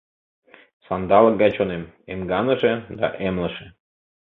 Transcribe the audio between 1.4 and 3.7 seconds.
гай чонем: эмганыше Да эмлыше.